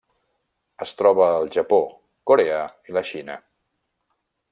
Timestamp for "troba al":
1.01-1.45